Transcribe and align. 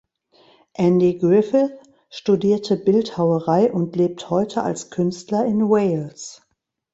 Andy 0.73 1.13
Griffiths 1.19 1.75
studierte 2.09 2.75
Bildhauerei 2.75 3.71
und 3.71 3.95
lebt 3.95 4.31
heute 4.31 4.63
als 4.63 4.89
Künstler 4.89 5.45
in 5.45 5.69
Wales. 5.69 6.41